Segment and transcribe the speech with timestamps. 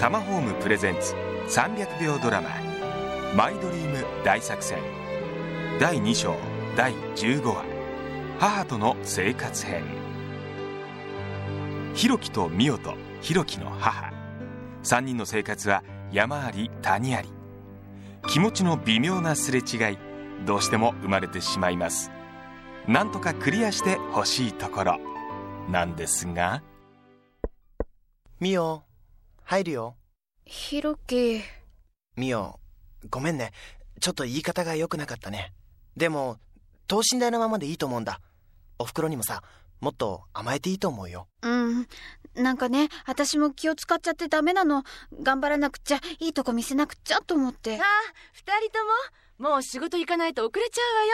[0.00, 1.14] タマホームプレゼンツ
[1.48, 2.50] 300秒ドラマ
[3.34, 4.78] 「マイドリーム大作戦」
[5.80, 6.36] 第2章
[6.76, 7.64] 第15話
[8.38, 9.82] 「母との生活編」
[11.94, 14.12] ひろきとみおとひろきの母。
[14.84, 15.82] 3人の生活は
[16.12, 17.28] 山あり谷あり。
[18.28, 19.98] 気持ちの微妙なすれ違い
[20.46, 22.10] どうしても生まれてしまいます。
[22.86, 24.98] なんとかクリアしてほしいところ
[25.68, 26.62] なんですが。
[28.40, 28.87] みお
[29.48, 29.96] 入るよ。
[30.44, 31.40] ひろき
[32.16, 32.60] みお
[33.08, 33.52] ごめんね。
[33.98, 35.54] ちょっと言い方が良くなかったね。
[35.96, 36.36] でも
[36.86, 38.20] 等身大のままでいいと思うんだ。
[38.78, 39.42] おふくろにもさ
[39.80, 41.28] もっと甘えていいと思うよ。
[41.40, 41.86] うん。
[42.34, 44.84] なんかね私も気を使っちゃってダメなの。
[45.22, 47.78] 頑張らなくちゃいいとこ見せなくちゃと思って。
[47.78, 47.84] ああ
[48.34, 48.70] 二人
[49.38, 51.12] とももう仕事行かないと遅れちゃうわよ。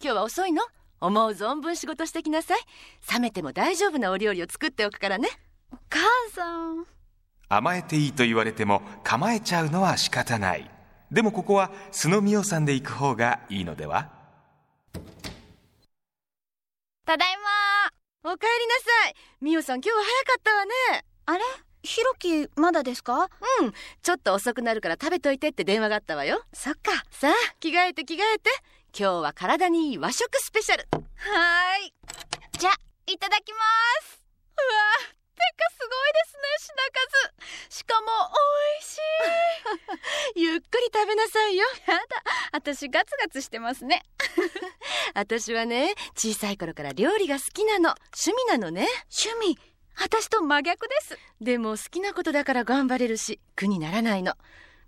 [0.00, 0.62] 今日は遅いの。
[1.00, 2.60] 思う存分仕事してきなさい。
[3.12, 5.28] 冷めても大丈夫なお料理を作っておくからね。
[5.72, 5.98] お母
[6.32, 6.86] さん
[7.54, 10.70] 甘えていいと言われても構えちゃうのは仕方ない。
[11.10, 14.10] でもここは須野美代さんで行く方がいいのでは？
[17.04, 17.36] ただい
[18.24, 18.32] ま。
[18.32, 19.14] おかえりなさい。
[19.40, 21.04] みおさん今日は早かったわね。
[21.26, 21.44] あれ？
[21.82, 23.28] ひろきまだですか？
[23.60, 23.74] うん。
[24.02, 26.42] ちょっと遅くなるから食べといてって電話があったわよ。
[26.54, 27.04] そっか。
[27.10, 28.50] さあ着替えて着替えて。
[28.98, 30.88] 今日は体にいい和食スペシャル。
[30.90, 31.92] はー
[33.12, 33.58] いただきま
[34.06, 34.24] す
[34.56, 36.76] うわてかすごいですね品
[37.68, 38.98] 数しかも美味し
[40.38, 42.02] いゆっくり食べなさいよやだ。
[42.52, 44.02] 私ガツガツしてますね。
[45.14, 47.94] 私はね小さい頃から料理が好きなの。
[48.16, 48.86] 趣味なのね。
[49.10, 49.58] 趣味。
[49.98, 51.18] 私と真逆です。
[51.40, 54.34] でも好きなことだから頑張れるし苦にならないの。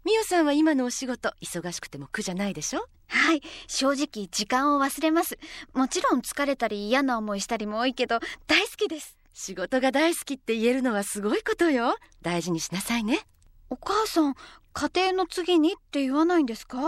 [0.04, 2.86] みおさんは今のお仕事忙しくても苦じゃないでしょ？
[3.08, 3.42] はい。
[3.66, 5.38] 正直時間を忘れます。
[5.72, 9.16] もちろん疲れたり嫌な思いしたりも多いけど大好きです。
[9.32, 11.96] 仕事が大好きって言えるのはすごいことよ。
[12.22, 13.26] 大事にしなさいね。
[13.70, 14.34] お母さん
[14.75, 16.78] 家庭の次にって言わないんですか？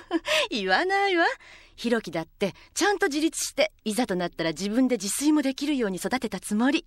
[0.50, 1.26] 言わないわ。
[1.76, 6.86] ひろきだってちゃんと自立していざとなったら自分で自炊もできるように育てたつもり。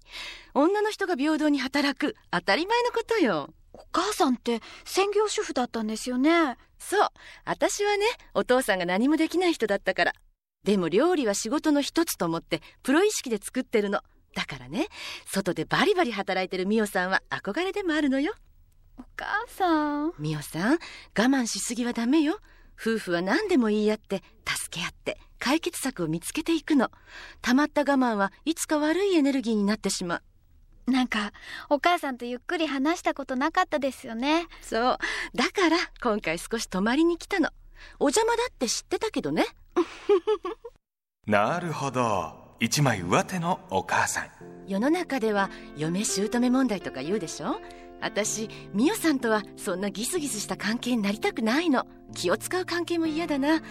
[0.54, 3.54] 女の人が平等に働く当たり前のことよ。
[3.74, 6.58] お母さんって専業主婦だったんですよね。
[6.80, 7.10] そう。
[7.44, 10.14] 私はねお父さんが何もできない人だったから。
[10.64, 14.00] でも料理は仕事の一つと思ってプロ意識で作ってるの。
[14.34, 14.88] だからね
[15.26, 18.34] 外でバリバリ働いてるみおさんは憧れでもあるのよ
[18.98, 20.14] お母さん。
[20.20, 20.78] みおさん我
[21.16, 22.40] 慢しすぎはダメよ。
[22.80, 26.92] 夫婦は何でも言い合って助け合って解決策を見つけていくの。
[27.42, 30.22] 溜まった我慢はいつか悪いエネルギーになってしま
[30.88, 30.92] う。
[30.92, 31.32] なんか
[31.70, 34.48] お母さんとゆっくり話したことなかったですよね。
[34.62, 34.98] そう。
[35.36, 37.50] だから今回少し泊まりに来たの。
[38.00, 39.46] お邪魔だって知ってたけどね。
[41.28, 42.56] なるほど。
[42.60, 44.30] 一枚上手のお母さん。
[44.68, 47.60] 世の中では嫁姑問題とか言うでしょ？
[48.02, 51.86] 私美代さんとはそんなギスギスした関係になりたくないの。
[52.14, 53.62] 気を使う関係も嫌だな。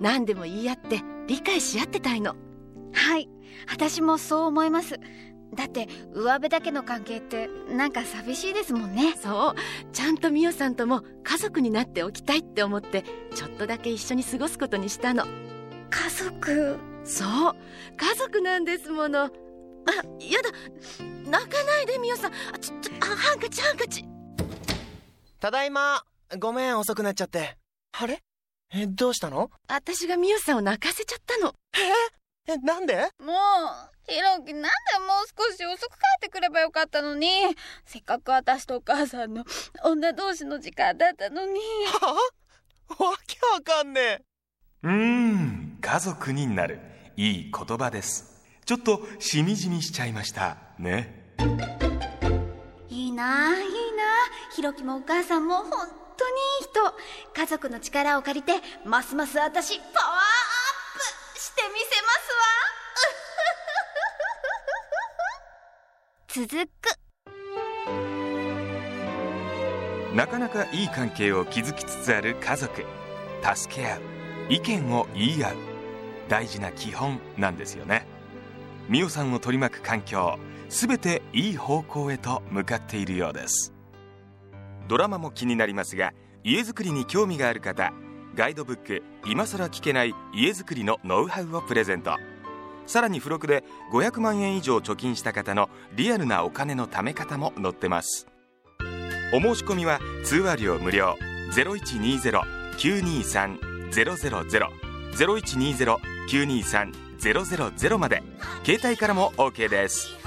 [0.00, 2.36] 何でも言い合って理解し合ってたいの。
[2.92, 3.28] はい。
[3.70, 4.98] 私もそう思います。
[5.54, 9.14] だって上辺だけの関係ってなんか寂しいですもんね。
[9.22, 9.92] そう。
[9.92, 13.04] ちゃんと美代さんとも家族になっておきたいって思って
[13.34, 15.26] ちょっとだけ一緒に過ごすことにしたの。
[15.90, 16.78] 家族？
[17.04, 17.56] そう。
[17.98, 19.24] 家族なんですもの。
[19.24, 19.30] あや
[20.42, 20.50] だ。
[21.30, 22.32] 泣かないで美代さん。
[22.54, 22.92] あちょちょ
[23.34, 24.04] ンカチハンカチ。
[25.40, 26.02] ただいま。
[26.38, 27.56] ごめん遅くなっちゃって。
[27.92, 28.20] あれ？
[28.74, 29.50] えどうしたの？
[29.68, 31.54] 私が美代さんを泣かせちゃったの。
[32.46, 32.56] え？
[32.58, 32.96] なんで？
[33.20, 34.70] もうひろきなんでもう
[35.28, 37.28] 少し遅く帰ってくればよかったのに。
[37.84, 39.44] せっかく私とお母さんの
[39.84, 41.60] 女同士の時間だったのに。
[42.00, 42.16] は？
[42.98, 44.22] あわけわかんねえ。
[44.84, 46.80] うーん家族になる。
[47.16, 48.42] いい言葉です。
[48.64, 51.34] ちょっとしみじみしちゃいましたね
[52.92, 53.72] いいないいな。
[54.54, 56.94] ひろきもお母さんも本当にいい人。
[57.34, 60.20] 家族の力を借りてますます私パワーアッ
[61.32, 62.28] プしてみせます
[66.36, 66.44] わ。
[66.46, 66.98] 続く。
[70.14, 72.84] なかなかいい関係を築きつつある家族。
[73.54, 74.00] 助け合う。
[74.50, 75.56] 意見を言い合う。
[76.28, 78.11] 大事な基本なんですよね。
[78.92, 83.72] 美桜さんを取り巻く環境すべていい方向へと向かっているようです。
[84.86, 86.12] ドラマも気になりますが
[86.44, 87.94] 家づくりに興味がある方
[88.34, 92.18] ガイドブック「今さら聞けない家づくりのノウハウ」をプレゼント。
[92.84, 98.26] さらに付録で500万円以上貯金した方のリアルなお金の貯め方も載ってます。
[99.32, 101.16] お申し込みは通話料無料。
[101.52, 103.58] 0120-923-000
[105.16, 108.22] 0120-923-000 000まで。
[108.64, 110.21] 携帯からも OK です。